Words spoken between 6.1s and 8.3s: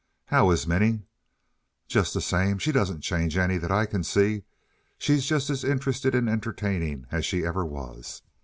in entertaining as she ever was."